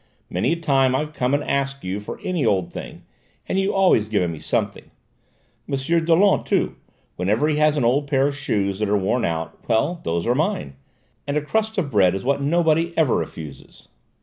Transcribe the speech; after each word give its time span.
Many 0.31 0.53
a 0.53 0.59
time 0.59 0.95
I've 0.95 1.13
come 1.13 1.35
and 1.35 1.43
asked 1.43 1.83
you 1.83 1.99
for 1.99 2.19
any 2.23 2.43
old 2.43 2.73
thing, 2.73 3.03
and 3.47 3.59
you've 3.59 3.75
always 3.75 4.09
given 4.09 4.31
me 4.31 4.39
something. 4.39 4.89
M'sieu 5.67 6.01
Dollon, 6.01 6.43
too: 6.43 6.75
whenever 7.17 7.47
he 7.47 7.57
has 7.57 7.77
an 7.77 7.85
old 7.85 8.07
pair 8.07 8.25
of 8.27 8.35
shoes 8.35 8.79
that 8.79 8.89
are 8.89 8.97
worn 8.97 9.25
out, 9.25 9.59
well, 9.69 10.01
those 10.03 10.25
are 10.25 10.33
mine; 10.33 10.73
and 11.27 11.37
a 11.37 11.41
crust 11.43 11.77
of 11.77 11.91
bread 11.91 12.15
is 12.15 12.25
what 12.25 12.41
nobody 12.41 12.97
ever 12.97 13.15
refuses." 13.15 13.89